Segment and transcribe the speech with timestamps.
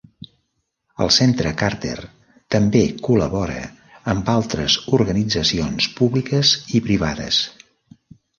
[1.03, 1.93] El Centre Carter
[2.55, 3.59] també col·labora
[4.15, 7.45] amb altres organitzacions públiques i privades.